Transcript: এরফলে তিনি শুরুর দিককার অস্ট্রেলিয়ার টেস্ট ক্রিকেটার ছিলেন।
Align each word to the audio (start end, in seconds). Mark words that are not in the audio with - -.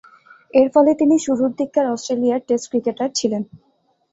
এরফলে 0.53 0.91
তিনি 0.95 1.15
শুরুর 1.25 1.51
দিককার 1.57 1.85
অস্ট্রেলিয়ার 1.87 2.41
টেস্ট 2.47 2.65
ক্রিকেটার 2.71 3.09
ছিলেন। 3.15 3.43